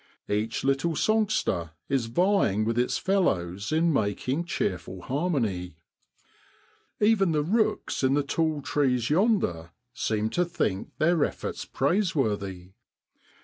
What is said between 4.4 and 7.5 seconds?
cheerful harmony. Even the